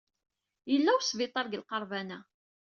[0.71, 2.19] Yella wesbiṭar deg lqerban-a.